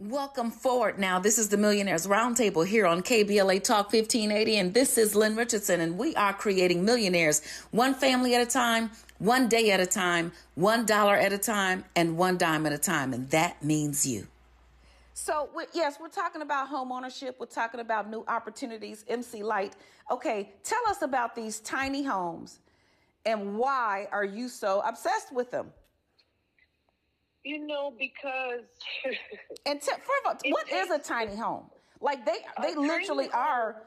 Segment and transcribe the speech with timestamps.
[0.00, 1.18] Welcome forward now.
[1.18, 5.80] This is the Millionaires Roundtable here on KBLA Talk 1580, and this is Lynn Richardson,
[5.80, 10.30] and we are creating millionaires one family at a time, one day at a time,
[10.54, 14.28] one dollar at a time, and one dime at a time, and that means you.
[15.14, 17.34] So, yes, we're talking about home ownership.
[17.40, 19.04] We're talking about new opportunities.
[19.08, 19.74] MC Lyte.
[20.12, 22.60] Okay, tell us about these tiny homes
[23.26, 25.72] and why are you so obsessed with them?
[27.48, 28.66] You know, because
[29.64, 29.90] and t-
[30.26, 31.70] all, what is a tiny home?
[31.98, 33.84] Like they they literally are.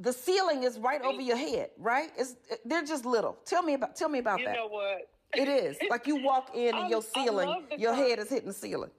[0.00, 2.10] The ceiling is right over your head, right?
[2.18, 3.38] It's they're just little.
[3.44, 4.56] Tell me about tell me about you that.
[4.56, 5.08] You know what?
[5.32, 8.90] It is like you walk in and your ceiling, your head is hitting the ceiling.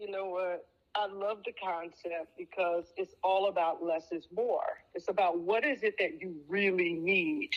[0.00, 0.66] You know what?
[0.94, 4.78] I love the concept because it's all about less is more.
[4.94, 7.50] It's about what is it that you really need,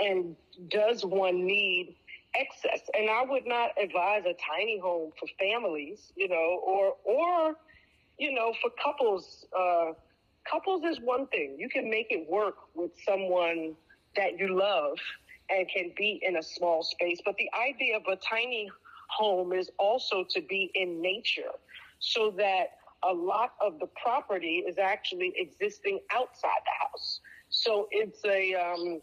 [0.00, 0.34] and
[0.68, 1.96] does one need
[2.34, 2.80] excess.
[2.94, 7.54] And I would not advise a tiny home for families, you know, or or
[8.18, 9.46] you know, for couples.
[9.58, 9.92] Uh,
[10.50, 11.56] couples is one thing.
[11.58, 13.74] You can make it work with someone
[14.16, 14.98] that you love
[15.50, 17.20] and can be in a small space.
[17.24, 18.70] But the idea of a tiny
[19.08, 21.52] home is also to be in nature
[21.98, 22.66] so that
[23.08, 27.20] a lot of the property is actually existing outside the house.
[27.50, 29.00] So it's a um,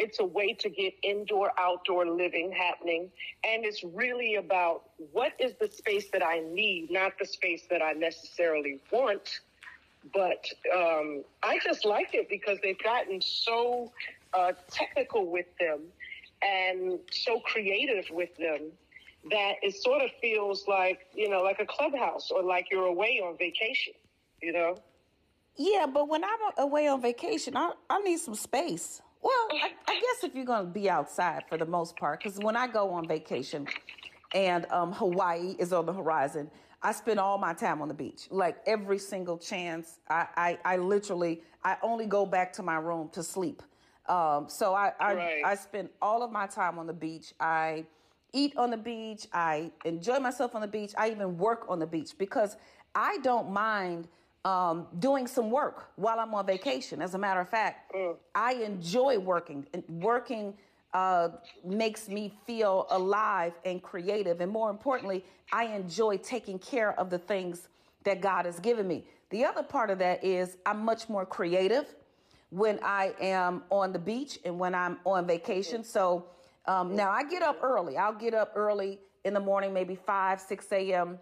[0.00, 3.10] it's a way to get indoor outdoor living happening.
[3.44, 7.82] And it's really about what is the space that i need not the space that
[7.82, 9.40] i necessarily want
[10.14, 13.90] but um, i just like it because they've gotten so
[14.34, 15.80] uh, technical with them
[16.42, 18.70] and so creative with them
[19.30, 23.20] that it sort of feels like you know like a clubhouse or like you're away
[23.24, 23.92] on vacation
[24.42, 24.76] you know?
[25.56, 29.94] Yeah but when i'm away on vacation i, I need some space well, I, I
[29.94, 32.90] guess if you're going to be outside for the most part, because when I go
[32.90, 33.66] on vacation
[34.34, 36.50] and um, Hawaii is on the horizon,
[36.82, 38.28] I spend all my time on the beach.
[38.30, 43.10] Like every single chance, I, I, I literally, I only go back to my room
[43.12, 43.62] to sleep.
[44.08, 45.42] Um, so I, I, right.
[45.44, 47.34] I spend all of my time on the beach.
[47.38, 47.84] I
[48.32, 49.26] eat on the beach.
[49.32, 50.92] I enjoy myself on the beach.
[50.96, 52.56] I even work on the beach because
[52.94, 54.08] I don't mind–
[54.44, 57.02] um, doing some work while I'm on vacation.
[57.02, 58.16] As a matter of fact, mm.
[58.34, 59.66] I enjoy working.
[59.88, 60.54] Working
[60.94, 61.28] uh,
[61.64, 64.40] makes me feel alive and creative.
[64.40, 67.68] And more importantly, I enjoy taking care of the things
[68.04, 69.04] that God has given me.
[69.28, 71.94] The other part of that is I'm much more creative
[72.48, 75.84] when I am on the beach and when I'm on vacation.
[75.84, 76.26] So
[76.66, 77.96] um, now I get up early.
[77.96, 81.18] I'll get up early in the morning, maybe 5, 6 a.m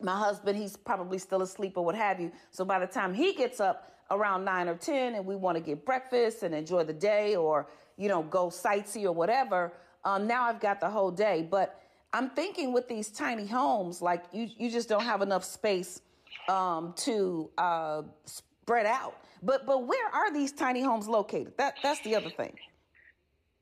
[0.00, 2.32] my husband, he's probably still asleep or what have you.
[2.50, 5.62] So by the time he gets up around nine or 10 and we want to
[5.62, 9.72] get breakfast and enjoy the day or, you know, go sightsee or whatever,
[10.04, 11.46] um, now I've got the whole day.
[11.48, 11.80] But
[12.12, 16.00] I'm thinking with these tiny homes, like you, you just don't have enough space
[16.48, 19.16] um, to uh, spread out.
[19.42, 21.56] But but where are these tiny homes located?
[21.58, 22.56] That that's the other thing.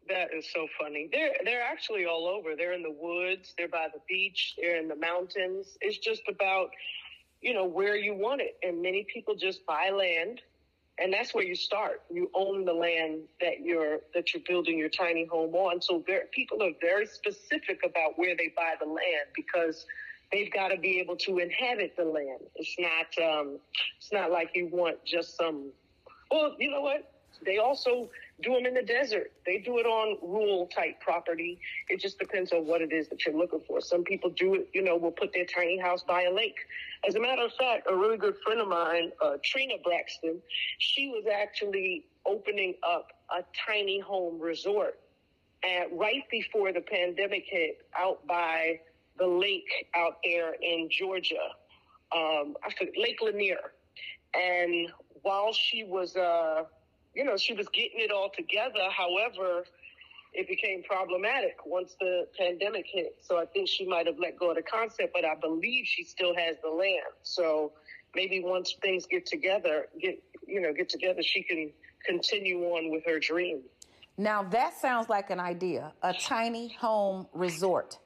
[0.09, 1.09] That is so funny.
[1.12, 2.56] They're they're actually all over.
[2.56, 3.54] They're in the woods.
[3.59, 4.54] They're by the beach.
[4.60, 5.78] They're in the mountains.
[5.81, 6.70] It's just about
[7.41, 8.56] you know where you want it.
[8.62, 10.43] And many people just buy land,
[10.98, 12.03] and that's where you start.
[12.10, 15.82] You own the land that you're that you're building your tiny home on.
[15.82, 19.87] So people are very specific about where they buy the land because
[20.32, 22.41] they've got to be able to inhabit the land.
[22.56, 23.59] It's not um,
[23.98, 25.72] it's not like you want just some.
[26.31, 27.10] Well, you know what?
[27.44, 28.10] They also
[28.42, 29.32] do them in the desert.
[29.46, 31.58] They do it on rural type property.
[31.88, 33.80] It just depends on what it is that you're looking for.
[33.80, 36.56] Some people do it, you know, will put their tiny house by a lake.
[37.06, 40.40] As a matter of fact, a really good friend of mine, uh, Trina Braxton,
[40.78, 44.98] she was actually opening up a tiny home resort
[45.92, 48.80] right before the pandemic hit out by
[49.18, 51.54] the lake out there in Georgia,
[52.14, 53.72] um, I forget, Lake Lanier.
[54.34, 54.88] And
[55.22, 56.64] while she was, uh,
[57.14, 58.88] you know, she was getting it all together.
[58.91, 59.64] However,
[60.32, 63.16] it became problematic once the pandemic hit.
[63.20, 66.05] So I think she might have let go of the concept, but I believe she
[66.05, 67.14] still has the land.
[67.22, 67.72] So
[68.14, 71.70] maybe once things get together, get you know, get together, she can
[72.05, 73.62] continue on with her dream.
[74.19, 77.99] Now that sounds like an idea, a tiny home resort.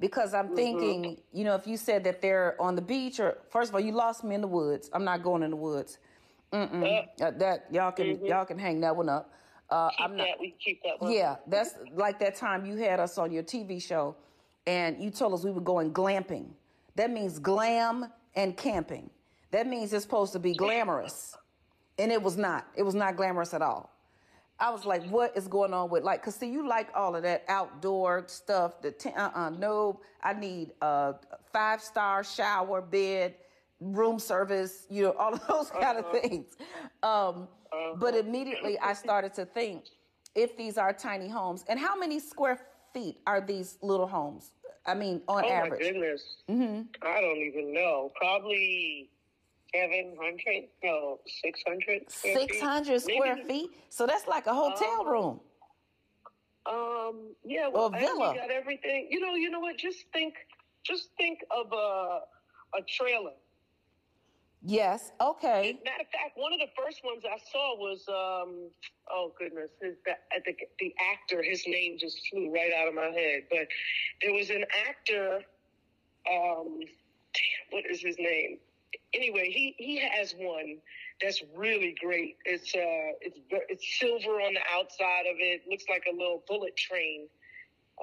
[0.00, 0.54] Because I'm mm-hmm.
[0.56, 1.38] thinking, mm-hmm.
[1.38, 3.92] you know, if you said that they're on the beach, or first of all, you
[3.92, 4.90] lost me in the woods.
[4.92, 5.98] I'm not going in the woods.
[6.52, 7.06] Mm-mm.
[7.20, 8.26] Uh, that y'all can mm-hmm.
[8.26, 9.32] y'all can hang that one up.
[9.70, 10.76] Uh, keep I'm not, that.
[10.84, 11.12] That one.
[11.12, 14.16] Yeah, that's like that time you had us on your TV show,
[14.66, 16.50] and you told us we were going glamping.
[16.96, 19.08] That means glam and camping.
[19.50, 21.36] That means it's supposed to be glamorous,
[21.98, 22.66] and it was not.
[22.76, 23.90] It was not glamorous at all.
[24.60, 26.22] I was like, what is going on with like?
[26.22, 28.80] Cause see, you like all of that outdoor stuff.
[28.80, 31.14] The t- uh-uh, no, I need a
[31.52, 33.34] five star shower, bed,
[33.82, 34.86] room service.
[34.90, 36.16] You know, all of those kind Uh-huh.
[36.16, 36.56] of things.
[37.02, 37.48] Um,
[37.98, 39.84] But immediately I started to think,
[40.34, 42.58] if these are tiny homes, and how many square
[42.94, 44.52] feet are these little homes?
[44.86, 45.80] I mean, on Oh my average.
[45.80, 46.22] goodness.
[46.48, 48.10] I don't even know.
[48.16, 49.10] Probably
[49.74, 52.00] seven hundred, no, six hundred.
[52.10, 53.70] Six hundred square feet.
[53.90, 55.12] So that's like a hotel Oh.
[55.12, 55.40] room.
[56.66, 57.34] Um.
[57.44, 57.68] Yeah.
[57.68, 58.34] Well, a villa.
[58.34, 59.08] You got everything.
[59.10, 59.34] You know.
[59.34, 59.76] You know what?
[59.78, 60.34] Just think.
[60.84, 62.20] Just think of a
[62.78, 63.32] a trailer.
[64.64, 65.10] Yes.
[65.20, 65.78] Okay.
[65.84, 68.70] Matter of fact, one of the first ones I saw was um.
[69.10, 70.14] Oh goodness, his the
[70.46, 71.42] the, the actor.
[71.42, 73.42] His name just flew right out of my head.
[73.50, 73.66] But
[74.22, 75.40] there was an actor.
[76.30, 76.78] Um.
[77.34, 78.58] Damn, what is his name?
[79.14, 80.78] Anyway, he he has one
[81.20, 82.36] that's really great.
[82.44, 83.38] It's uh, it's
[83.68, 85.62] it's silver on the outside of it.
[85.68, 87.26] Looks like a little bullet train.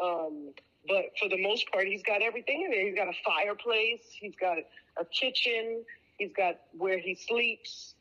[0.01, 0.53] Um,
[0.87, 2.85] but for the most part, he's got everything in there.
[2.85, 4.01] He's got a fireplace.
[4.11, 4.57] He's got
[4.97, 5.83] a kitchen.
[6.19, 7.95] He's got where he sleeps,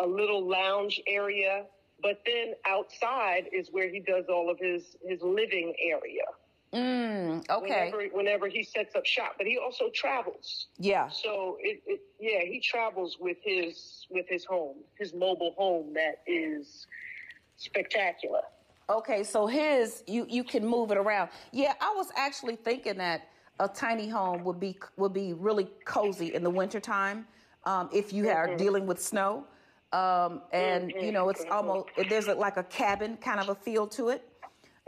[0.00, 1.64] a little lounge area.
[2.00, 6.24] But then outside is where he does all of his his living area.
[6.72, 7.90] Mm, okay.
[7.90, 10.68] Whenever whenever he sets up shop, but he also travels.
[10.78, 11.08] Yeah.
[11.08, 16.22] So it, it yeah, he travels with his with his home, his mobile home that
[16.26, 16.86] is
[17.56, 18.42] spectacular.
[18.90, 21.30] Okay, so his you you can move it around.
[21.52, 23.28] Yeah, I was actually thinking that
[23.60, 27.26] a tiny home would be would be really cozy in the wintertime
[27.66, 29.44] um, if you are dealing with snow.
[29.92, 33.86] Um, and you know, it's almost there's a, like a cabin kind of a feel
[33.88, 34.28] to it.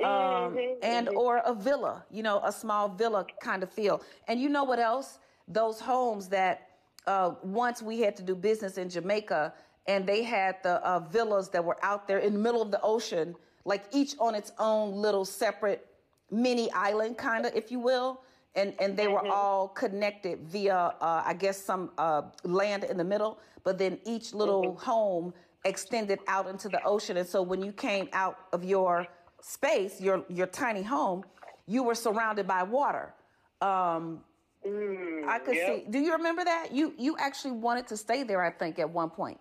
[0.04, 4.02] Um, and or a villa, you know, a small villa kind of feel.
[4.28, 5.18] And you know what else?
[5.48, 6.68] Those homes that
[7.06, 9.54] uh, once we had to do business in Jamaica,
[9.86, 12.80] and they had the uh, villas that were out there in the middle of the
[12.82, 15.86] ocean, like each on its own little separate
[16.30, 18.20] mini island, kind of, if you will.
[18.56, 23.04] And, and they were all connected via, uh, I guess, some uh, land in the
[23.04, 27.18] middle, but then each little home extended out into the ocean.
[27.18, 29.06] And so when you came out of your
[29.42, 31.22] space, your, your tiny home,
[31.66, 33.12] you were surrounded by water.
[33.60, 34.20] Um,
[34.64, 35.66] I could yep.
[35.66, 35.90] see.
[35.90, 36.72] Do you remember that?
[36.72, 39.38] You you actually wanted to stay there, I think, at one point.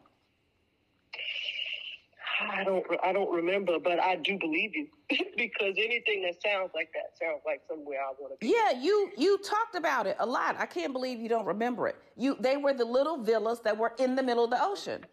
[2.41, 4.87] I don't I don't remember, but I do believe you
[5.37, 8.53] because anything that sounds like that sounds like somewhere I want to be.
[8.53, 10.55] Yeah, you you talked about it a lot.
[10.59, 11.95] I can't believe you don't remember it.
[12.17, 15.05] You they were the little villas that were in the middle of the ocean.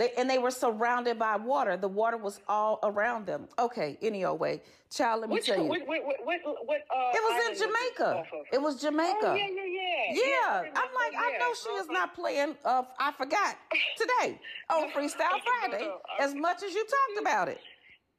[0.00, 1.76] They and they were surrounded by water.
[1.76, 3.46] The water was all around them.
[3.58, 4.62] Okay, any old way.
[4.90, 5.64] Child, let me Which tell you.
[5.68, 8.06] what what what what, what uh, it was in Jamaica.
[8.20, 8.26] of?
[8.50, 9.18] It was Jamaica.
[9.22, 10.24] Oh yeah yeah yeah.
[10.24, 11.92] Yeah, I I'm like, I know she is Uh-huh.
[11.92, 12.56] not playing.
[12.64, 13.56] Uh, I forgot
[13.98, 17.58] today on Freestyle Friday no, I- as much as you talked about it.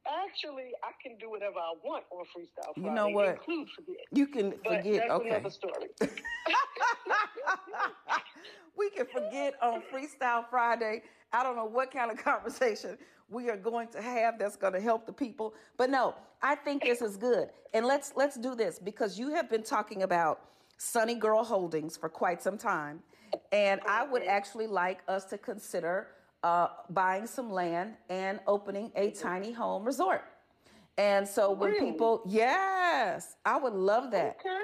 [0.06, 2.88] Actually, I can do whatever I want on Freestyle Friday.
[2.88, 3.28] You know what?
[3.28, 3.96] Include forget.
[4.12, 4.94] You can But forget.
[5.00, 5.28] that's Okay.
[5.30, 5.88] another story.
[8.78, 11.02] we can forget on Freestyle Friday.
[11.32, 12.98] I don't know what kind of conversation
[13.28, 15.54] we are going to have that's going to help the people.
[15.76, 17.48] But no, I think this is good.
[17.72, 20.40] And let's let's do this because you have been talking about
[20.78, 23.00] Sunni Gyrl Holdings for quite some time.
[23.52, 26.08] And I would actually like us to consider
[26.42, 30.24] uh, buying some land and opening a tiny home resort.
[30.98, 31.92] And so when Really?
[31.92, 34.36] people, yes, I would love that.
[34.40, 34.58] okay.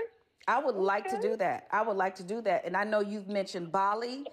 [0.47, 1.69] I would like to do that.
[1.71, 2.65] I would like to do that.
[2.67, 4.25] And I know you've mentioned Bali.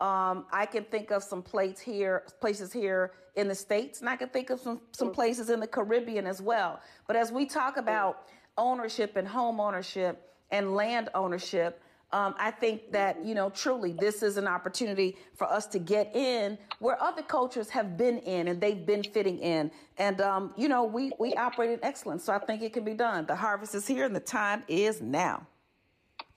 [0.00, 4.16] Um, I can think of some places here, places here in the states, and I
[4.16, 6.80] can think of some some places in the Caribbean as well.
[7.06, 8.26] But as we talk about
[8.56, 14.22] ownership and home ownership and land ownership, um, I think that you know truly this
[14.22, 18.60] is an opportunity for us to get in where other cultures have been in and
[18.60, 19.70] they've been fitting in.
[19.98, 22.94] And um, you know we we operate in excellence, so I think it can be
[22.94, 23.26] done.
[23.26, 25.46] The harvest is here, and the time is now.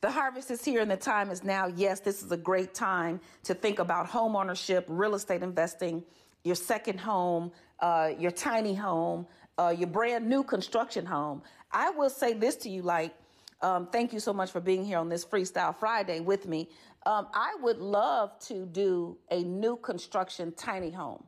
[0.00, 1.66] The harvest is here and the time is now.
[1.66, 6.02] Yes, this is a great time to think about home ownership, real estate investing,
[6.42, 9.26] your second home, uh, your tiny home,
[9.58, 11.42] uh, your brand new construction home.
[11.70, 13.14] I will say this to you, like,
[13.60, 16.70] um, thank you so much for being here on this Freestyle Friday with me.
[17.04, 21.22] Um, I would love to do a new construction tiny home.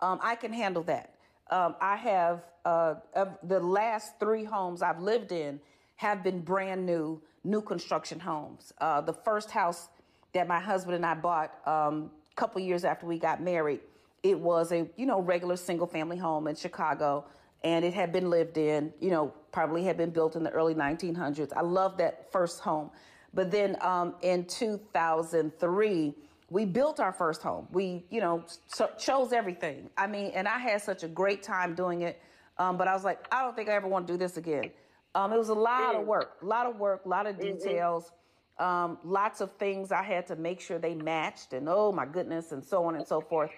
[0.00, 1.14] um, I can handle that.
[1.50, 2.96] Um, I have uh,
[3.44, 5.60] the last three homes I've lived in
[5.96, 8.72] have been brand new, new construction homes.
[8.78, 9.88] Uh, the first house
[10.34, 13.80] that my husband and I bought um, a couple years after we got married,
[14.22, 17.24] it was a you know regular single family home in Chicago,
[17.64, 18.92] and it had been lived in.
[19.00, 21.52] You know, probably had been built in the early 1900s.
[21.56, 22.90] I love that first home,
[23.32, 26.14] but then um, in 2003
[26.50, 27.68] we built our first home.
[27.72, 29.90] We, you know, so chose everything.
[29.98, 32.22] I mean, and I had such a great time doing it.
[32.56, 34.70] Um, but I was like, I don't think I ever want to do this again.
[35.14, 38.12] Um, it was a lot of work, a lot of work, a lot of details,
[38.58, 42.52] um, lots of things I had to make sure they matched, and oh my goodness,
[42.52, 43.50] and so on and so forth.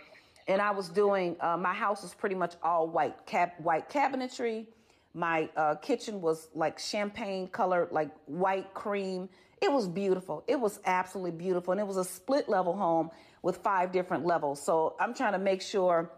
[0.47, 4.67] And I was doing, uh, my house was pretty much all white, cab- white cabinetry.
[5.15, 9.29] My uh, kitchen was like champagne colored, like white cream.
[9.61, 10.45] It was beautiful.
[10.47, 11.73] It was absolutely beautiful.
[11.73, 13.11] And it was a split level home
[13.43, 14.63] with five different levels.
[14.63, 16.11] So I'm trying to make sure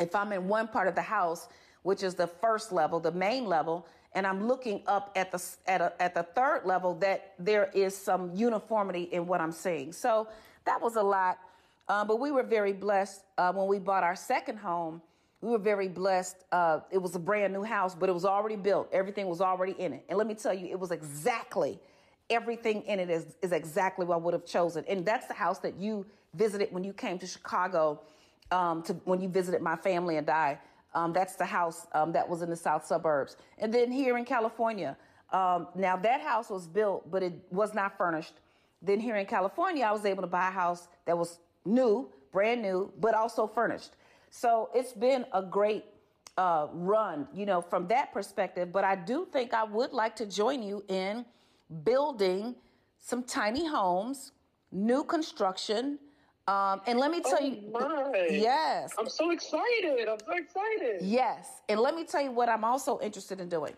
[0.00, 1.48] if I'm in one part of the house,
[1.82, 5.80] which is the first level, the main level, and I'm looking up at the at,
[5.80, 9.92] a, at the third level, that there is some uniformity in what I'm seeing.
[9.92, 10.28] So
[10.64, 11.38] that was a lot,
[11.88, 15.02] uh, but we were very blessed uh, when we bought our second home.
[15.40, 16.44] We were very blessed.
[16.50, 18.88] Uh, it was a brand new house, but it was already built.
[18.92, 21.78] Everything was already in it, and let me tell you, it was exactly
[22.30, 24.84] everything in it is, is exactly what I would have chosen.
[24.88, 28.02] And that's the house that you visited when you came to Chicago,
[28.50, 30.58] um, to when you visited my family and I.
[30.98, 33.36] Um, that's the house um, that was in the south suburbs.
[33.58, 34.96] And then here in California,
[35.32, 38.34] um, now that house was built, but it was not furnished.
[38.82, 42.62] Then here in California, I was able to buy a house that was new, brand
[42.62, 43.92] new, but also furnished.
[44.30, 45.84] So it's been a great
[46.36, 48.72] uh, run, you know, from that perspective.
[48.72, 51.24] But I do think I would like to join you in
[51.84, 52.56] building
[52.98, 54.32] some tiny homes,
[54.72, 56.00] new construction.
[56.48, 58.26] Um, and let me tell Oh, you, my.
[58.30, 60.08] yes, I'm so excited.
[60.08, 61.02] I'm so excited.
[61.02, 61.60] yes.
[61.68, 63.74] And let me tell you what I'm also interested in doing.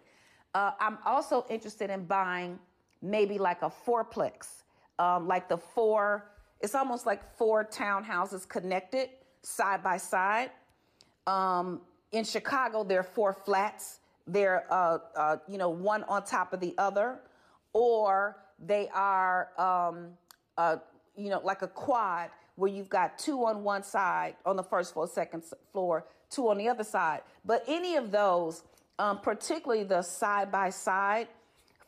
[0.55, 2.61] Uh, I'm also interested in buying
[3.03, 4.63] maybe like a fourplex,
[5.01, 9.09] um, like the four, it's almost like four townhouses connected
[9.43, 10.51] side by side.
[11.27, 11.81] Um,
[12.13, 13.99] in Chicago, there are four flats.
[14.29, 17.19] They're, uh, uh, you know, one on top of the other,
[17.73, 20.11] or they are, um,
[20.57, 20.77] uh,
[21.17, 24.93] you know, like a quad where you've got two on one side on the first
[24.93, 27.23] floor, second floor, two on the other side.
[27.43, 28.63] But any of those,
[28.99, 31.29] um, particularly the side by side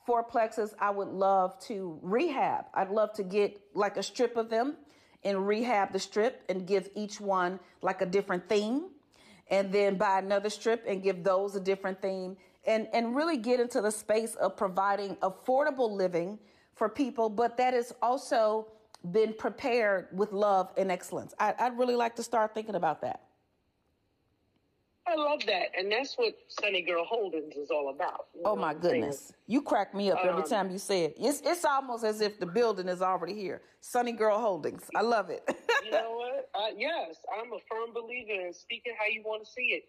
[0.09, 2.65] fourplexes, I would love to rehab.
[2.73, 4.77] I'd love to get like a strip of them
[5.23, 8.87] and rehab the strip and give each one like a different theme
[9.51, 12.37] and then buy another strip and give those a different theme
[12.67, 16.39] and and really get into the space of providing affordable living
[16.75, 18.67] for people but that is also
[19.11, 23.23] been prepared with love and excellence I, i'd really like to start thinking about that
[25.05, 25.73] I love that.
[25.77, 28.29] And that's what Sunni Gyrl Holdings is all about.
[28.37, 29.01] You oh my I'm saying?
[29.01, 32.21] goodness you crack me up every Um, time you say it it's, it's almost as
[32.21, 35.43] if the building is already here Sunni Gyrl holdings i love it
[35.85, 36.49] you know what?
[36.55, 39.85] Uh, yes, I'm a firm believer in speaking how you want to see it.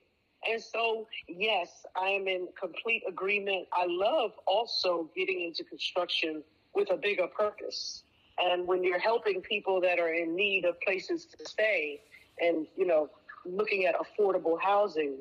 [0.49, 3.67] And so, yes, I am in complete agreement.
[3.71, 6.43] I love also getting into construction
[6.73, 8.03] with a bigger purpose.
[8.39, 12.01] And when you're helping people that are in need of places to stay
[12.39, 13.09] and, you know,
[13.45, 15.17] looking at affordable housing,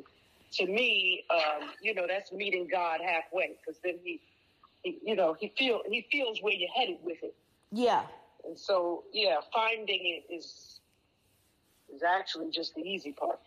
[0.53, 4.21] to me, um, you know, that's meeting God halfway because then he,
[4.83, 7.35] he, you know, he feel he feels where you're headed with it.
[7.71, 8.03] yeah
[8.45, 10.81] And so, yeah, finding it is
[11.95, 13.39] is actually just the easy part.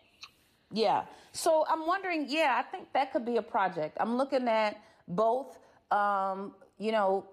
[0.72, 1.04] Yeah.
[1.32, 3.96] So I'm wondering, yeah, I think that could be a project.
[4.00, 5.58] I'm looking at both,
[5.90, 7.24] um, you know,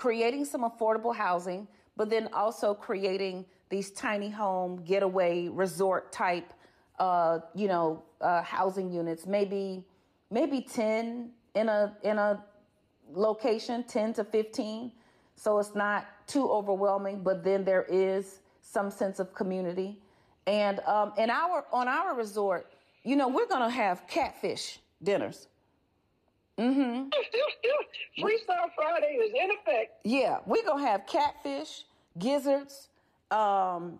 [0.00, 6.54] creating some affordable housing, but then also creating these tiny home getaway resort type,
[6.98, 9.26] uh, you know, uh, housing units.
[9.26, 9.84] Maybe,
[10.30, 12.42] maybe ten in a in a
[13.12, 14.92] location, ten to fifteen.
[15.36, 19.98] So it's not too overwhelming, but then there is some sense of community.
[20.46, 22.72] And um, in our on our resort,
[23.04, 25.48] you know, we're gonna have catfish dinners.
[26.60, 27.08] Freestyle
[28.76, 30.00] Friday is in effect.
[30.04, 31.84] Yeah, we're gonna have catfish,
[32.18, 32.88] gizzards,
[33.30, 33.98] um,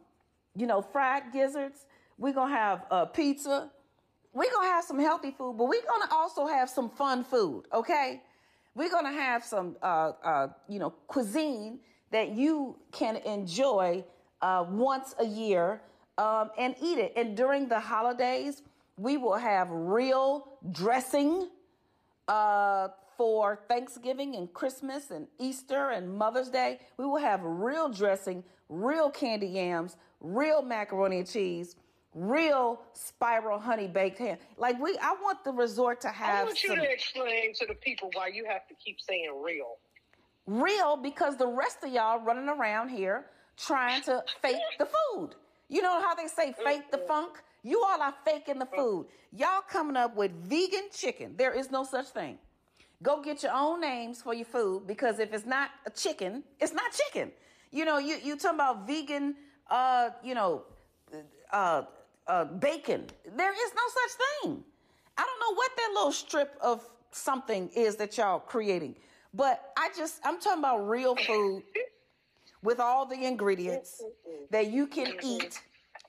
[0.54, 1.86] you know, fried gizzards.
[2.18, 3.70] We're gonna have uh, pizza.
[4.32, 7.64] We're gonna have some healthy food, but we're gonna also have some fun food.
[7.72, 8.22] Okay,
[8.74, 14.04] we're gonna have some, uh, uh, you know, cuisine that you can enjoy
[14.42, 15.80] uh, once a year
[16.18, 17.12] um, and eat it.
[17.16, 18.62] And during the holidays,
[18.96, 21.48] we will have real dressing
[22.30, 26.78] uh, for Thanksgiving and Christmas and Easter and Mother's Day.
[26.96, 31.74] We will have real dressing, real candy yams, real macaroni and cheese,
[32.14, 34.38] real spiral honey baked ham.
[34.56, 36.42] Like we, I want the resort to have.
[36.42, 39.30] I want you some to explain to the people why you have to keep saying
[39.42, 39.78] real.
[40.46, 45.30] real because the rest of y'all running around here trying to fake the food.
[45.68, 47.42] You know how they say fake the funk?
[47.62, 49.06] You all are faking the food.
[49.32, 51.34] Y'all coming up with vegan chicken.
[51.36, 52.38] There is no such thing.
[53.02, 56.72] Go get your own names for your food because if it's not a chicken, it's
[56.72, 57.32] not chicken.
[57.70, 59.36] You know, you you talking about vegan,
[59.70, 60.64] uh, you know,
[61.52, 61.82] uh,
[62.26, 63.06] uh, bacon.
[63.36, 64.12] There is no such
[64.44, 64.64] thing.
[65.16, 68.96] I don't know what that little strip of something is that y'all creating,
[69.34, 71.62] but I just I'm talking about real food
[72.62, 74.02] with all the ingredients
[74.50, 75.60] that you can eat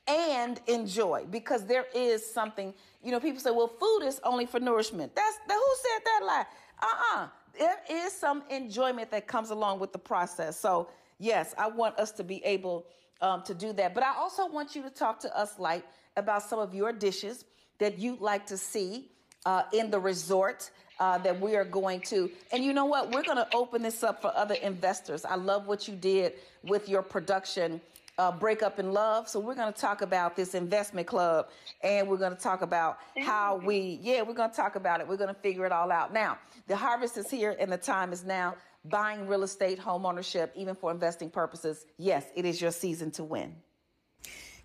[0.08, 4.60] and enjoy because there is something you know people say well food is only for
[4.60, 6.46] nourishment that's that who said that lie
[6.82, 7.28] uh-uh
[7.58, 10.90] there is some enjoyment that comes along with the process so
[11.20, 12.86] yes i want us to be able
[13.22, 15.86] um, to do that but i also want you to talk to us like
[16.18, 17.46] about some of your dishes
[17.78, 19.10] that you'd like to see
[19.46, 22.30] uh, in the resort uh, that we are going to.
[22.52, 23.12] And you know what?
[23.12, 25.26] We're going to open this up for other investors.
[25.26, 27.82] I love what you did with your production.
[28.18, 29.28] Uh, break up in love.
[29.28, 31.50] So we're going to talk about this investment club,
[31.82, 35.08] and we're going to talk about how we, yeah, we're going to talk about it.
[35.08, 36.14] We're going to figure it all out.
[36.14, 36.38] Now,
[36.68, 38.56] the harvest is here, and the time is now.
[38.86, 41.86] Buying real estate, home ownership, even for investing purposes.
[41.98, 43.56] Yes, it is your season to win.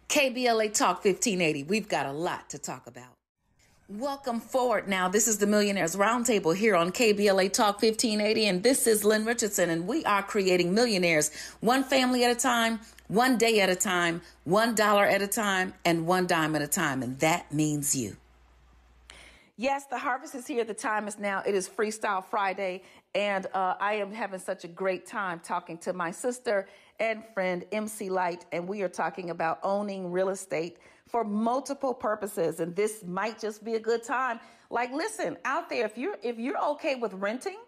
[0.08, 1.64] KBLA Talk 1580.
[1.64, 3.16] We've got a lot to talk about.
[3.88, 5.08] Welcome forward now.
[5.08, 9.70] This is the Millionaires Roundtable here on KBLA Talk 1580, and this is Lynn Richardson,
[9.70, 14.22] and we are creating millionaires one family at a time, one day at a time,
[14.44, 18.16] one dollar at a time, and one dime at a time, and that means you.
[19.58, 20.64] Yes, the harvest is here.
[20.64, 21.42] The time is now.
[21.46, 22.82] It is Freestyle Friday,
[23.14, 26.68] and uh, I am having such a great time talking to my sister
[27.00, 32.60] and friend MC Lyte, and we are talking about owning real estate for multiple purposes.
[32.60, 34.40] And this might just be a good time.
[34.68, 37.58] Like, listen, out there, if you're if you're okay with renting,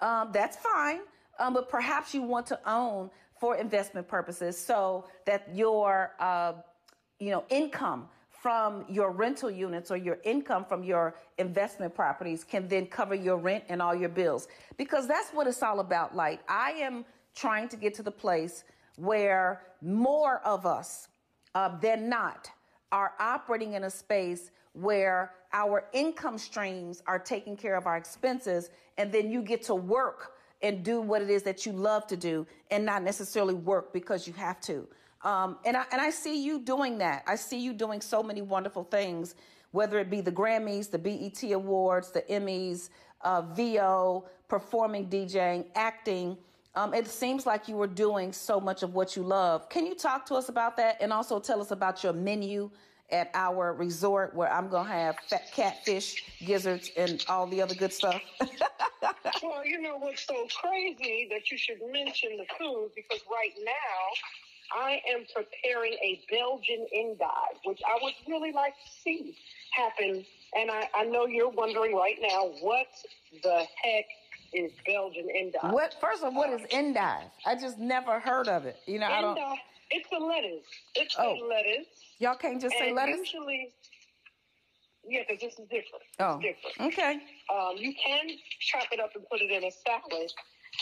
[0.00, 1.00] um, that's fine.
[1.38, 6.54] Um, but perhaps you want to own for investment purposes, so that your uh,
[7.18, 12.68] you know income from your rental units or your income from your investment properties can
[12.68, 14.46] then cover your rent and all your bills.
[14.76, 16.14] Because that's what it's all about.
[16.14, 18.64] Like i am trying to get to the place
[18.96, 21.08] where more of us
[21.54, 22.50] uh, than not
[22.90, 28.70] are operating in a space where our income streams are taking care of our expenses
[28.96, 32.16] and then you get to work and do what it is that you love to
[32.16, 34.86] do and not necessarily work because you have to
[35.22, 37.24] um, and I and I see you doing that.
[37.26, 39.34] I see you doing so many wonderful things,
[39.72, 42.90] whether it be the Grammys, the BET Awards, the Emmys,
[43.22, 46.36] uh, VO, performing, DJing, acting.
[46.74, 49.68] Um, it seems like you were doing so much of what you love.
[49.68, 52.70] Can you talk to us about that, and also tell us about your menu
[53.10, 57.92] at our resort, where I'm gonna have fat catfish, gizzards, and all the other good
[57.92, 58.20] stuff?
[59.42, 64.80] Well, you know what's so crazy that you should mention the food because right now
[64.80, 69.36] I am preparing a Belgian endive, which I would really like to see
[69.72, 70.24] happen.
[70.56, 72.86] And I, I know you're wondering right now what
[73.42, 74.04] the heck
[74.52, 75.72] is Belgian endive?
[75.72, 77.30] what first of all, what is endive?
[77.46, 78.76] I just never heard of it.
[78.86, 79.36] You know, I don't.
[79.38, 79.58] Endive,
[79.90, 80.66] it's a lettuce.
[80.94, 81.34] It's Oh.
[81.34, 81.86] a lettuce.
[82.18, 83.18] Y'all can't just say and lettuce.
[83.18, 83.72] Usually,
[85.08, 86.04] yeah, because this is different.
[86.20, 86.92] Oh, It's different.
[86.92, 87.12] okay.
[87.54, 88.28] Um, you can
[88.60, 90.30] chop it up and put it in a salad.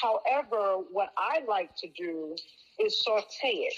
[0.01, 2.37] However, what I like to do
[2.79, 3.75] is saute it.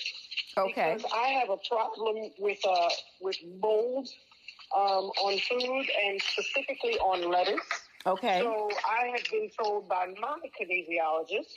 [0.57, 0.95] Okay.
[0.97, 2.89] Because I have a problem with uh,
[3.21, 4.09] with mold
[4.77, 7.61] um, on food and specifically on lettuce.
[8.07, 8.41] Okay.
[8.41, 11.53] So I have been told by my kinesiologist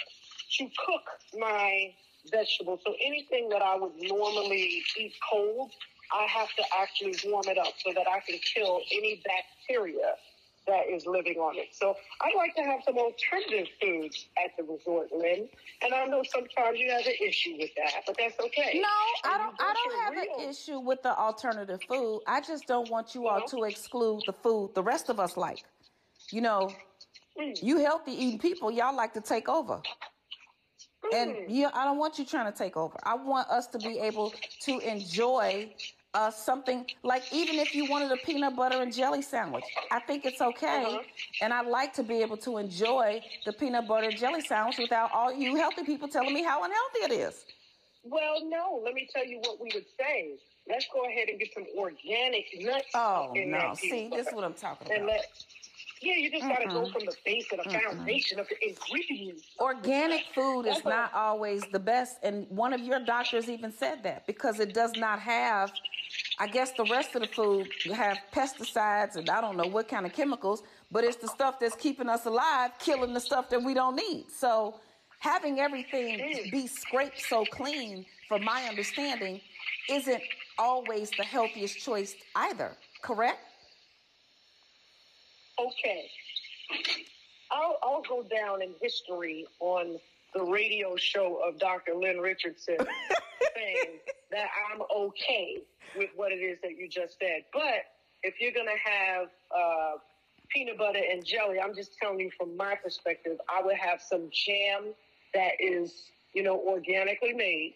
[0.58, 1.04] to cook
[1.40, 1.94] my
[2.32, 2.82] vegetables.
[2.86, 5.72] So anything that I would normally eat cold,
[6.14, 10.16] I have to actually warm it up so that I can kill any bacteria
[10.68, 11.70] that is living on it.
[11.72, 15.50] So I'd like to have some alternative foods at the resort, Lynn.
[15.82, 18.80] And I know sometimes you have an issue with that, but that's okay.
[18.80, 18.88] No,
[19.30, 19.56] I don't.
[19.60, 22.22] I don't have real- an issue with the alternative food.
[22.28, 23.46] I just don't want you all No?
[23.48, 25.64] to exclude the food the rest of us like.
[26.32, 26.72] You know,
[27.38, 27.64] Mm.
[27.64, 29.82] you healthy eating people, y'all like to take over.
[31.14, 31.46] And Mm.
[31.48, 32.98] yeah, I don't want you trying to take over.
[33.04, 35.74] I want us to be able to enjoy
[36.14, 40.26] uh, something like even if you wanted a peanut butter and jelly sandwich, I think
[40.26, 40.84] it's okay.
[40.86, 41.00] Uh-huh.
[41.42, 45.12] And I like to be able to enjoy the peanut butter and jelly sandwich without
[45.14, 47.46] all you healthy people telling me how unhealthy it is.
[48.04, 48.82] Well, no.
[48.84, 50.38] Let me tell you what we would say.
[50.68, 52.88] Let's go ahead and get some organic nuts.
[52.94, 53.74] Oh no!
[53.76, 55.14] See, this is what I'm talking And about.
[55.14, 55.26] let,
[56.02, 59.44] yeah, you just got to go from the base of the foundation of the ingredients.
[59.60, 64.28] Organic food is not always the best, and one of your doctors even said that
[64.28, 65.72] because it does not have.
[66.42, 69.88] I guess the rest of the food you have pesticides and I don't know what
[69.88, 73.62] kind of chemicals, but it's the stuff that's keeping us alive, killing the stuff that
[73.62, 74.26] we don't need.
[74.36, 74.80] So
[75.20, 79.40] having everything be scraped so clean, from my understanding,
[79.88, 80.24] isn't
[80.58, 82.72] always the healthiest choice either.
[83.04, 83.38] Correct?
[85.60, 86.10] Okay.
[87.52, 90.00] I'll, I'll go down in history on
[90.34, 91.94] the radio show of Dr.
[91.94, 92.78] Lynn Richardson
[93.56, 94.00] saying
[94.32, 95.62] that I'm okay
[95.96, 97.44] with what it is that you just said.
[97.54, 97.86] But
[98.24, 99.98] if you're going to have uh,
[100.50, 104.30] peanut butter and jelly, I'm just telling you from my perspective, I would have some
[104.32, 104.94] jam
[105.34, 107.76] that is, you know, organically made.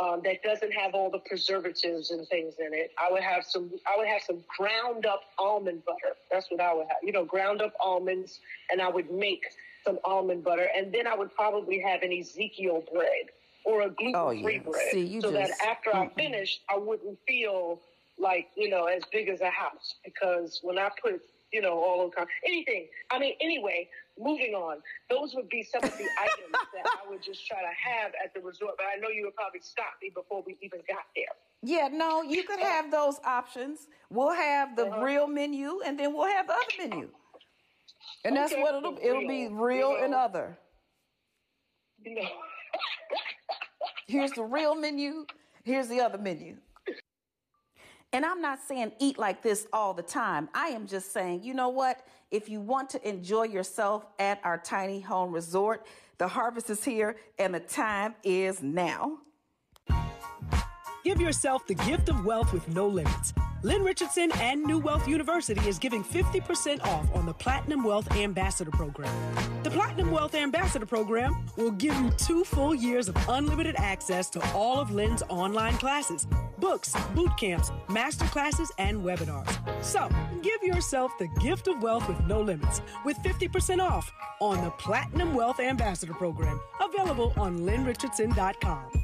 [0.00, 2.90] Um, that doesn't have all the preservatives and things in it.
[2.96, 3.70] I would have some.
[3.86, 6.16] I would have some ground up almond butter.
[6.30, 6.98] That's what I would have.
[7.02, 8.38] You know, ground up almonds,
[8.70, 9.44] and I would make
[9.84, 13.28] some almond butter, and then I would probably have an Ezekiel bread
[13.64, 14.58] or a gluten free Oh, yeah.
[14.62, 17.80] bread, See, you so that just- after I finished, I wouldn't feel
[18.18, 22.08] like you know as big as a house because when I put you know all
[22.10, 22.88] kind anything.
[23.10, 24.82] I mean, anyway, moving on.
[25.08, 28.32] Those would be some of the items that I would just try to have at
[28.34, 28.74] the resort.
[28.76, 31.24] But I know you would probably stop me before we even got there.
[31.62, 33.88] Yeah, no, you could have those options.
[34.10, 35.02] We'll have the Uh-huh.
[35.02, 37.10] real menu, and then we'll have the other menu.
[38.24, 38.62] And that's Okay.
[38.62, 40.56] what it'll it'll be Real, real and other.
[42.04, 42.22] You know.
[44.10, 45.24] Here's the real menu.
[45.62, 46.56] Here's the other menu.
[48.12, 50.48] And I'm not saying eat like this all the time.
[50.52, 52.04] I am just saying, you know what?
[52.32, 55.86] If you want to enjoy yourself at our tiny home resort,
[56.18, 59.18] the harvest is here and the time is now.
[61.04, 63.32] Give yourself the gift of wealth with no limits.
[63.62, 68.70] Lynn Richardson and New Wealth University is giving 50% off on the Platinum Wealth Ambassador
[68.70, 69.12] Program.
[69.64, 74.52] The Platinum Wealth Ambassador Program will give you two full years of unlimited access to
[74.54, 76.26] all of Lynn's online classes,
[76.58, 79.54] books, boot camps, master classes, and webinars.
[79.84, 80.08] So,
[80.40, 85.34] give yourself the gift of wealth with no limits with 50% off on the Platinum
[85.34, 88.99] Wealth Ambassador Program, available on lynnrichardson.com.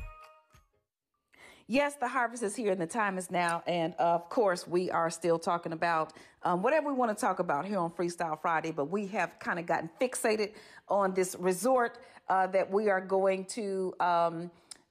[1.69, 3.65] Yes, the harvest is here and the time is now.
[3.67, 6.13] And of course, we are still talking about
[6.45, 9.59] um, whatever we want to talk about here on Freestyle Friday, but we have kind
[9.59, 10.53] of gotten fixated
[10.89, 11.99] on this resort
[12.29, 14.49] uh, that we are going to um,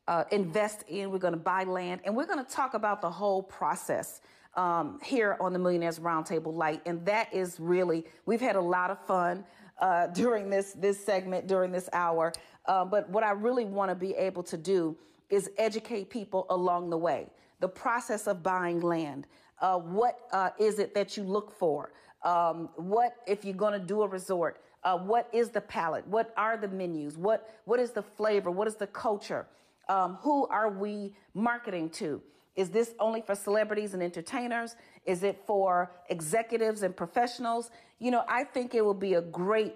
[0.10, 1.12] uh, invest in.
[1.12, 4.22] We're going to buy land and we're going to talk about the whole process.
[4.58, 8.90] Um, here on the Millionaires Roundtable Lyte, and that is really we've had a lot
[8.90, 9.44] of fun
[9.82, 12.32] uh, during this this segment during this hour.
[12.66, 14.96] Uh, but what I really want to be able to do
[15.30, 17.28] is educate people along the way.
[17.60, 19.28] The process of buying land.
[19.60, 21.92] Uh, what uh, is it that you look for?
[22.24, 24.62] Um, what if you're going to do a resort?
[24.84, 26.06] Uh, what is the palette?
[26.08, 27.18] What are the menus?
[27.18, 28.52] What what is the flavor?
[28.52, 29.48] What is the culture?
[29.88, 32.22] Um, who are we marketing to?
[32.56, 34.76] Is this only for celebrities and entertainers?
[35.06, 37.70] Is it for executives and professionals?
[38.00, 39.76] You know, I think it will be a great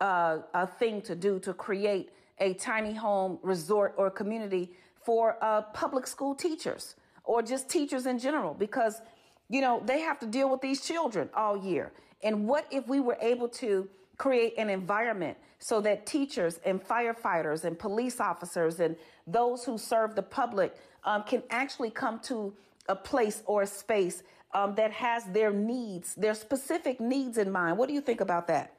[0.00, 4.72] uh, a thing to do to create a tiny home resort or community
[5.04, 9.00] for uh, public school teachers or just teachers in general because
[9.48, 11.92] you know they have to deal with these children all year.
[12.22, 17.64] And what if we were able to create an environment so that teachers and firefighters
[17.64, 22.54] and police officers and those who serve the public um, can actually come to
[22.88, 27.78] a place or a space um, that has their needs their specific needs in mind?
[27.78, 28.74] What do you think about that?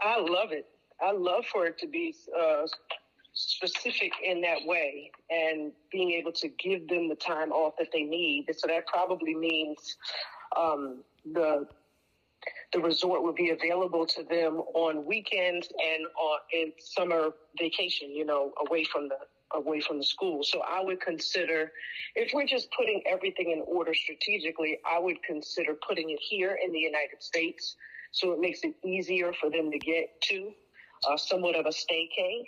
[0.00, 0.66] I love it.
[1.00, 2.66] I love for it to be uh,
[3.36, 8.02] specific in that way and being able to give them the time off that they
[8.02, 8.46] need.
[8.56, 9.96] So that probably means
[10.56, 11.66] um, the
[12.72, 18.10] the resort will be available to them on weekends and on in summer vacation.
[18.10, 19.16] You know, away from the
[19.54, 20.42] away from the school.
[20.42, 21.72] So I would consider,
[22.14, 26.72] if we're just putting everything in order strategically, I would consider putting it here in
[26.72, 27.76] the United States.
[28.10, 30.50] So it makes it easier for them to get to,
[31.08, 32.44] uh, somewhat of a staycay.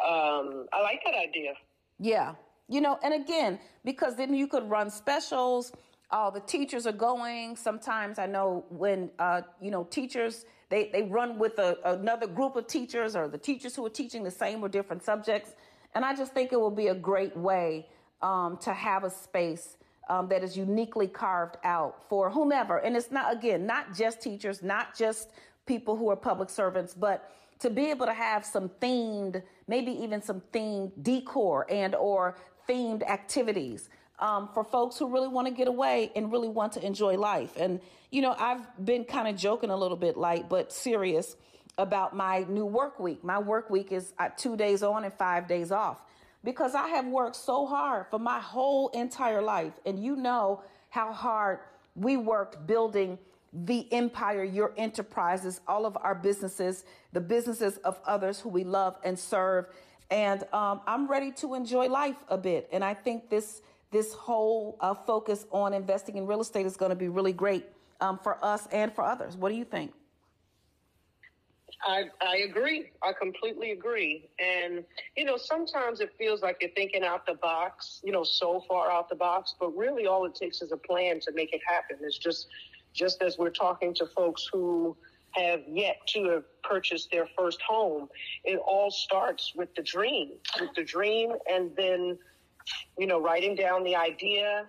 [0.00, 1.54] Um, I like that idea.
[1.98, 2.34] Yeah.
[2.68, 5.72] You know, and again, because then you could run specials.
[6.10, 7.56] All the teachers are going.
[7.56, 12.56] Sometimes I know when, uh, you know, teachers, they, they run with a, another group
[12.56, 15.52] of teachers or the teachers who are teaching the same or different subjects.
[15.94, 17.86] And I just think it will be a great way
[18.20, 19.76] um, to have a space
[20.08, 22.78] um, that is uniquely carved out for whomever.
[22.78, 25.30] And it's not, again, not just teachers, not just
[25.66, 30.22] people who are public servants, but to be able to have some themed, maybe even
[30.22, 32.36] some themed decor and or
[32.68, 33.88] themed activities
[34.18, 37.52] um, for folks who really want to get away and really want to enjoy life.
[37.56, 41.36] And, you know, I've been kind of joking a little bit Lyte, but serious
[41.78, 43.22] about my new work week.
[43.22, 46.02] My work week is uh, two days on and five days off
[46.42, 49.74] because I have worked so hard for my whole entire life.
[49.84, 51.58] And you know how hard
[51.94, 53.18] we worked building
[53.64, 58.98] the empire, your enterprises, all of our businesses, the businesses of others who we love
[59.02, 59.66] and serve.
[60.10, 62.68] And um, I'm ready to enjoy life a bit.
[62.70, 66.90] And I think this this whole uh, focus on investing in real estate is going
[66.90, 67.64] to be really great
[68.00, 69.36] um, for us and for others.
[69.36, 69.92] What do you think?
[71.86, 72.90] I, I agree.
[73.02, 74.28] I completely agree.
[74.40, 74.84] And,
[75.16, 78.90] you know, sometimes it feels like you're thinking out the box, you know, so far
[78.90, 81.98] out the box, but really all it takes is a plan to make it happen.
[82.00, 82.48] It's just,
[82.96, 84.96] just as we're talking to folks who
[85.32, 88.08] have yet to have purchased their first home,
[88.44, 92.18] it all starts with the dream, with the dream, and then,
[92.98, 94.64] you know, writing down the idea,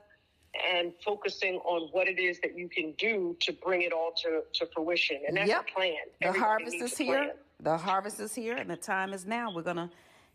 [0.73, 4.41] and focusing on what it is that you can do to bring it all to,
[4.53, 5.17] to fruition.
[5.27, 5.65] And that's Yep.
[5.69, 5.93] a plan.
[6.19, 7.17] The Everybody harvest is here.
[7.17, 7.31] plan.
[7.59, 9.51] The harvest is here, and the time is now.
[9.53, 9.89] We're going to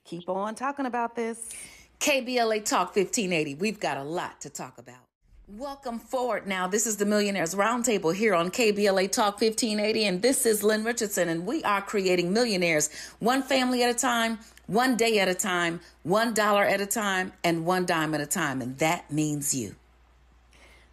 [0.05, 1.51] keep on talking about this.
[2.01, 3.55] KBLA Talk 1580.
[3.57, 4.97] We've got a lot to talk about.
[5.59, 6.67] Welcome forward now.
[6.67, 11.29] This is the Millionaires Roundtable here on KBLA Talk 1580, and this is Lynn Richardson,
[11.29, 12.89] and we are creating millionaires
[13.19, 17.35] one family at a time, one day at a time, one dollar at a time,
[17.45, 19.77] and one dime at a time, and that means you.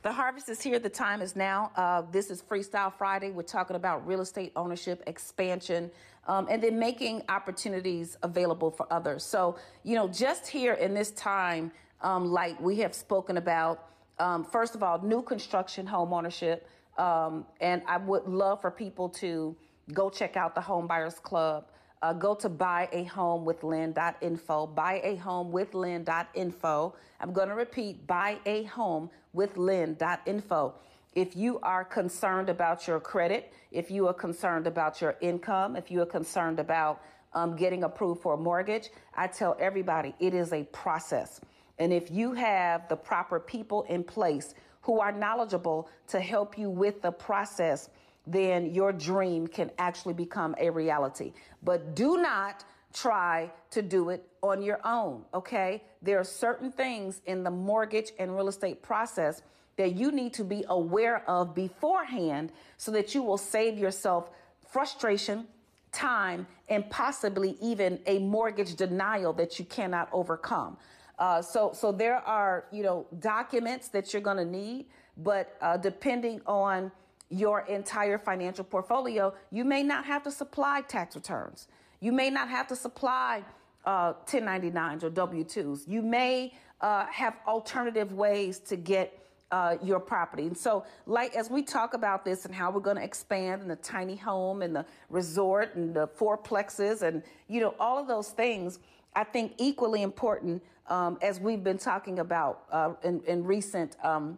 [0.02, 0.78] The harvest is here.
[0.78, 1.72] The time is now.
[1.78, 3.32] Uh, this is Freestyle Friday.
[3.32, 5.90] We're talking about real estate ownership, expansion,
[6.28, 9.24] um, and then making opportunities available for others.
[9.24, 13.86] So, you know, just here in this time, um, like we have spoken about,
[14.20, 16.68] um, first of all, new construction home ownership.
[16.98, 19.56] Um, and I would love for people to
[19.94, 21.66] go check out the Home Buyers Club.
[22.02, 26.96] Uh, go to buyahomewithlynn.info, buyahomewithlynn.info.
[27.20, 30.74] I'm going to repeat, buyahomewithlynn.info.
[31.16, 35.92] If you are concerned about your credit, if you are concerned about your income, if
[35.92, 37.02] you are concerned about
[37.34, 41.42] um, getting approved for a mortgage, I tell everybody it is a process.
[41.80, 46.70] And if you have the proper people in place who are knowledgeable to help you
[46.70, 47.90] with the process,
[48.28, 51.34] then your dream can actually become a reality.
[51.64, 55.84] But do not try to do it on your own, okay?
[56.02, 59.42] There are certain things in the mortgage and real estate process
[59.78, 64.30] that you need to be aware of beforehand so that you will save yourself
[64.70, 65.48] frustration,
[65.92, 70.78] time, and possibly even a mortgage denial that you cannot overcome.
[71.20, 74.86] Uh, so, so there are, you know, documents that you're going to need,
[75.18, 76.92] but uh, depending on
[77.30, 81.68] your entire financial portfolio, you may not have to supply tax returns.
[82.00, 83.44] You may not have to supply
[83.86, 85.88] uh, 1099s or W 2s.
[85.88, 89.14] You may uh, have alternative ways to get
[89.52, 90.44] uh, your property.
[90.44, 93.68] And so, like, as we talk about this and how we're going to expand in
[93.68, 98.30] the tiny home and the resort and the fourplexes and, you know, all of those
[98.30, 98.80] things,
[99.16, 104.38] I think equally important um, as we've been talking about uh, in, in recent um,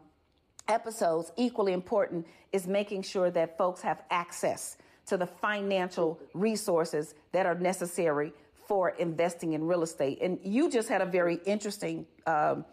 [0.68, 7.46] episodes, equally important is making sure that folks have access to the financial resources that
[7.46, 8.34] are necessary
[8.68, 10.20] for investing in real estate.
[10.22, 12.64] And you just had a very interesting, um,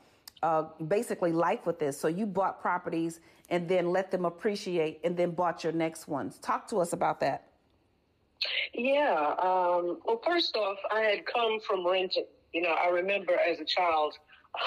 [0.43, 1.99] uh, basically, life with this.
[1.99, 6.39] So you bought properties and then let them appreciate and then bought your next ones.
[6.39, 7.49] Talk to us about that.
[8.73, 9.35] Yeah.
[9.43, 12.27] Um, well, first off, I had come from renting.
[12.53, 14.15] You know, I remember as a child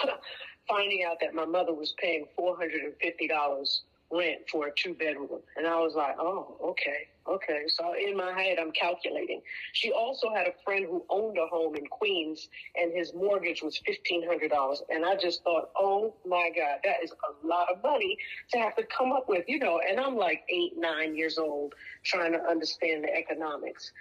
[0.68, 5.40] finding out that my mother was paying $450 rent for a two bedroom.
[5.56, 7.64] And I was like, oh, okay, okay.
[7.68, 9.42] So in my head, I'm calculating.
[9.74, 13.80] She also had a friend who owned a home in Queens and his mortgage was
[13.88, 14.82] $1,500.
[14.90, 18.18] And I just thought, oh my God, that is a lot of money
[18.52, 19.80] to have to come up with, you know.
[19.88, 23.92] And I'm like eight, nine years old trying to understand the economics.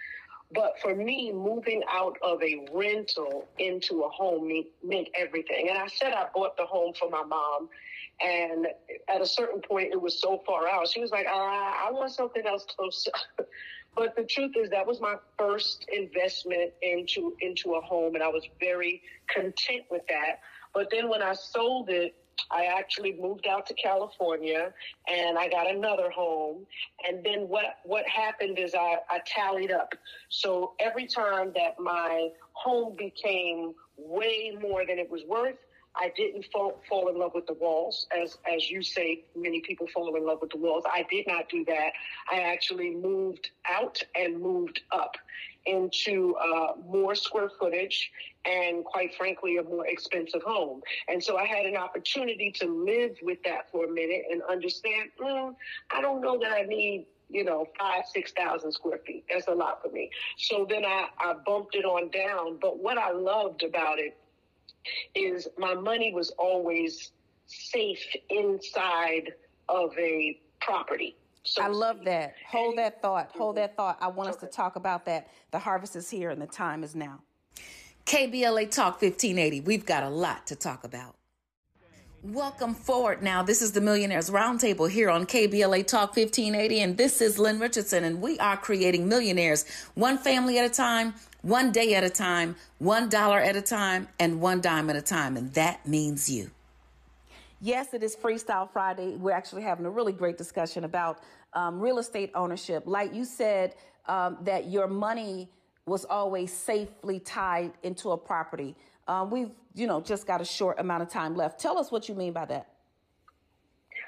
[0.52, 5.68] But for me, moving out of a rental into a home meant, meant everything.
[5.68, 7.68] And I said I bought the home for my mom.
[8.20, 8.66] And
[9.08, 10.88] at a certain point, it was so far out.
[10.88, 13.12] She was like, uh, I want something else closer.
[13.96, 18.16] but the truth is that was my first investment into, into a home.
[18.16, 20.40] And I was very content with that.
[20.74, 22.14] But then when I sold it,
[22.50, 24.72] I actually moved out to California
[25.08, 26.66] and I got another home.
[27.06, 29.94] And then what, what happened is I, I tallied up.
[30.28, 35.56] So every time that my home became way more than it was worth,
[35.96, 39.86] I didn't fall, fall in love with the walls, as as you say, many people
[39.92, 40.84] fall in love with the walls.
[40.86, 41.90] I did not do that.
[42.30, 45.16] I actually moved out and moved up
[45.66, 48.10] into uh, more square footage
[48.46, 50.80] and, quite frankly, a more expensive home.
[51.08, 55.10] And so I had an opportunity to live with that for a minute and understand.
[55.20, 55.54] Mm,
[55.90, 59.24] I don't know that I need you know, five, 6,000 square feet.
[59.30, 60.10] That's a lot for me.
[60.36, 62.58] So then I, I bumped it on down.
[62.60, 64.18] But what I loved about it
[65.14, 67.12] is my money was always
[67.46, 69.32] safe inside
[69.68, 71.16] of a property.
[71.42, 72.34] So I love that.
[72.48, 73.30] Hold that thought.
[73.30, 73.38] Mm-hmm.
[73.38, 73.98] Hold that thought.
[74.00, 75.28] I want us to talk about that.
[75.50, 77.20] The harvest is here and the time is now.
[78.06, 79.60] KBLA Talk 1580.
[79.60, 81.16] We've got a lot to talk about.
[82.22, 83.42] Welcome forward now.
[83.42, 88.04] This is the Millionaires Roundtable here on KBLA Talk 1580, and this is Lynn Richardson,
[88.04, 89.64] and we are creating millionaires
[89.94, 94.08] one family at a time, one day at a time, one dollar at a time,
[94.18, 96.50] and one dime at a time, and that means you.
[97.60, 99.16] Yes, it is Freestyle Friday.
[99.16, 101.20] We're actually having a really great discussion about
[101.52, 102.84] um, real estate ownership.
[102.86, 103.74] Like you said,
[104.06, 105.50] um, that your money
[105.86, 108.74] was always safely tied into a property.
[109.08, 111.60] Um, we've, you know, just got a short amount of time left.
[111.60, 112.68] Tell us what you mean by that.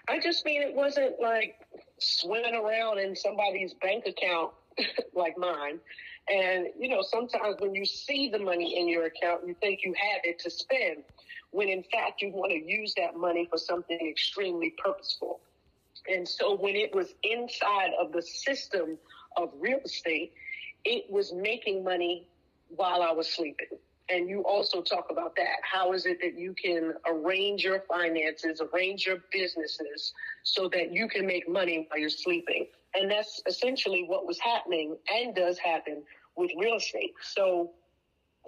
[0.08, 1.56] I just mean it wasn't like
[1.98, 4.52] swimming around in somebody's bank account
[5.14, 5.78] like mine.
[6.30, 9.92] And, you know, sometimes when you see the money in your account, you think you
[9.94, 11.02] have it to spend,
[11.50, 15.40] when in fact you want to use that money for something extremely purposeful.
[16.08, 18.98] And so when it was inside of the system
[19.36, 20.32] of real estate,
[20.84, 22.28] it was making money
[22.68, 23.78] while I was sleeping.
[24.08, 25.56] And you also talk about that.
[25.62, 31.08] How is it that you can arrange your finances, arrange your businesses so that you
[31.08, 32.66] can make money while you're sleeping?
[32.94, 36.02] And that's essentially what was happening and does happen
[36.36, 37.14] with real estate.
[37.22, 37.70] So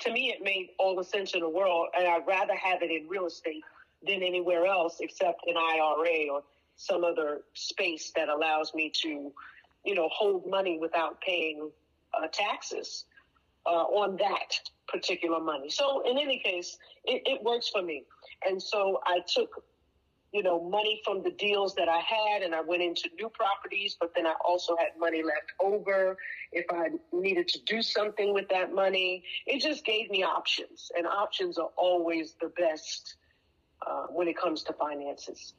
[0.00, 1.88] to me, it made all the sense in the world.
[1.96, 3.62] And I'd rather have it in real estate
[4.06, 6.42] than anywhere else except an IRA or
[6.76, 9.32] some other space that allows me to,
[9.84, 11.70] you know, hold money without paying
[12.12, 13.04] uh, taxes
[13.66, 15.70] uh, on that particular money.
[15.70, 18.04] So in any case, it, it works for me.
[18.46, 19.62] And so I took,
[20.34, 23.96] you know, money from the deals that I had and I went into new properties,
[23.98, 26.16] but then I also had money left over
[26.50, 29.22] if I needed to do something with that money.
[29.46, 33.14] It just gave me options and options are always the best
[33.86, 35.54] uh, when it comes to finances.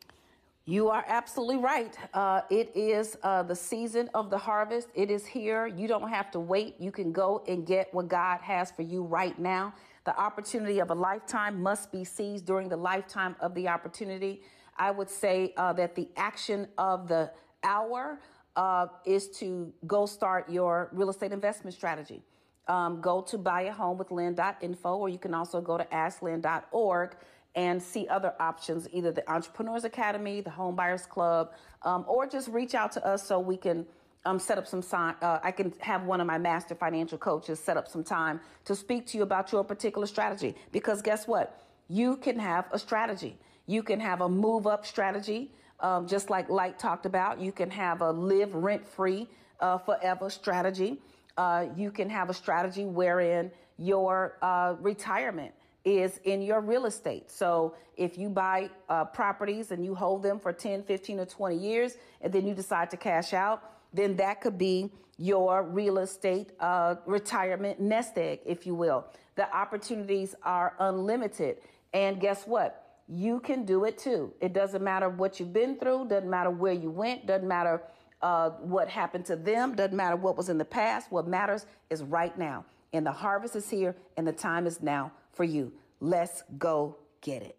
[0.66, 1.96] You are absolutely right.
[2.14, 4.90] Uh, it is uh, the season of the harvest.
[4.94, 5.68] It is here.
[5.68, 6.76] You don't have to wait.
[6.80, 9.74] You can go and get what God has for you right now.
[10.04, 14.42] The opportunity of a lifetime must be seized during the lifetime of the opportunity.
[14.78, 17.32] I would say uh, that the action of the
[17.64, 18.20] hour
[18.56, 22.24] uh, is to go start your real estate investment strategy.
[22.68, 27.16] Um, go to buyahomewithlynn.info, or you can also go to asklynn.org
[27.56, 32.50] and see other options, either the Entrepreneurs Academy, the Home Buyers Club, um, or just
[32.50, 33.86] reach out to us so we can
[34.26, 35.16] um, set up some time.
[35.22, 38.76] Uh, I can have one of my master financial coaches set up some time to
[38.76, 40.56] speak to you about your particular strategy.
[40.72, 41.62] Because guess what?
[41.88, 43.38] You can have a strategy.
[43.68, 47.40] You can have a move up strategy, um, just like Lyte talked about.
[47.40, 49.28] You can have a live rent free
[49.60, 51.00] uh, forever strategy.
[51.38, 57.30] Uh, you can have a strategy wherein your uh, retirement is in your real estate.
[57.30, 61.56] So if you buy uh, properties and you hold them for 10, 15, or 20
[61.56, 66.52] years, and then you decide to cash out, then that could be your real estate
[66.60, 69.06] uh, retirement nest egg, if you will.
[69.36, 71.58] The opportunities are unlimited.
[71.94, 72.85] And guess what?
[73.08, 74.34] You can do it too.
[74.42, 77.84] It doesn't matter what you've been through, doesn't matter where you went, doesn't matter
[78.22, 81.12] uh, what happened to them, doesn't matter what was in the past.
[81.12, 82.66] What matters is right now.
[82.94, 85.72] And the harvest is here, and the time is now for you.
[86.00, 87.58] Let's go get it.